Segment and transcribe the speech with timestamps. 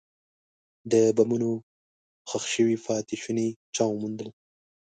[0.91, 1.51] د بمونو
[2.29, 4.27] ښخ شوي پاتې شوني چا وموندل.